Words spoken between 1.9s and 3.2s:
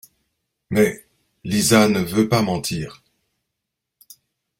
veut pas mentir.